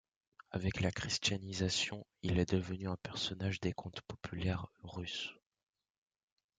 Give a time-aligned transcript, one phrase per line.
[0.49, 5.29] Avec la christianisation il est devenu un personnage des contes populaires russes.